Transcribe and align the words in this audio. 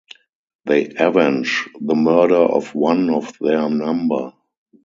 They 0.65 0.91
avenge 0.97 1.69
the 1.79 1.93
murder 1.93 2.33
of 2.33 2.73
one 2.73 3.11
of 3.11 3.37
their 3.39 3.69
number. 3.69 4.33